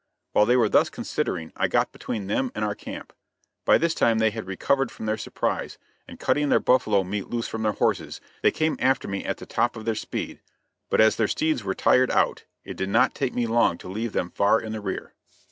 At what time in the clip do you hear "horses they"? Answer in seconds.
7.73-8.49